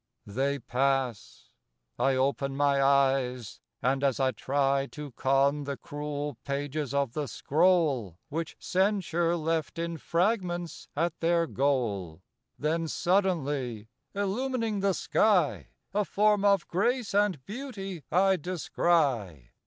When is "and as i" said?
3.83-4.31